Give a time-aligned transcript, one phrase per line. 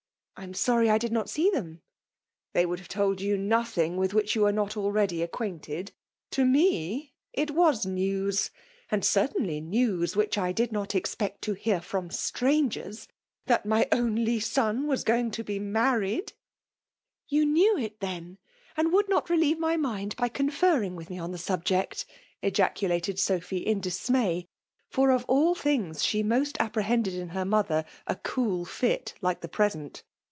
[0.37, 1.83] I am sorry I did not see them.""
[2.53, 5.91] They wcmld have told yon BOthmg with wfakh you were not already acquainted—
[6.33, 8.49] ^to me, it waa news;
[8.89, 13.07] and, certainly^ news which I did not expect to hear firom strangers—
[13.45, 16.33] that my only son was gomg to be married l"
[17.27, 18.39] You knew it then,
[18.75, 22.07] and wonld not relieve my mind by conferring with me on the sab* ject»''
[22.41, 24.47] qacolated Sophy, .in dismay;
[24.89, 29.47] for, of all things, she most apprehended in her mother a oool fit like the
[29.47, 30.01] present.